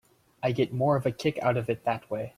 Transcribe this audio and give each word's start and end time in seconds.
I 0.41 0.51
get 0.51 0.73
more 0.73 0.95
of 0.95 1.05
a 1.05 1.11
kick 1.11 1.37
out 1.43 1.57
of 1.57 1.69
it 1.69 1.85
that 1.85 2.09
way. 2.09 2.29